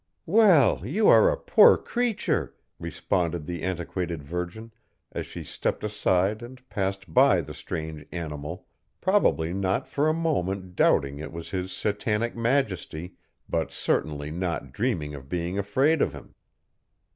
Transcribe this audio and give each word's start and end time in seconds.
"Well, 0.25 0.83
you 0.83 1.07
are 1.09 1.29
a 1.29 1.37
poor 1.37 1.77
creature!" 1.77 2.55
responded 2.79 3.45
the 3.45 3.61
antiquated 3.61 4.23
virgin, 4.23 4.73
as 5.11 5.27
she 5.27 5.43
stepped 5.43 5.83
aside 5.83 6.41
and 6.41 6.67
passed 6.69 7.13
by 7.13 7.41
the 7.41 7.53
strange 7.53 8.07
animal, 8.11 8.65
probably 8.99 9.53
not 9.53 9.87
for 9.87 10.09
a 10.09 10.11
moment 10.15 10.75
doubting 10.75 11.19
it 11.19 11.31
was 11.31 11.51
his 11.51 11.71
Satanic 11.71 12.35
Majesty, 12.35 13.13
but 13.47 13.71
certainly 13.71 14.31
not 14.31 14.71
dreaming 14.73 15.13
of 15.13 15.29
being 15.29 15.59
afraid 15.59 16.01
of 16.01 16.13
him. 16.13 16.33